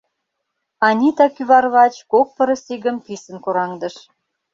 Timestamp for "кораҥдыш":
3.45-3.95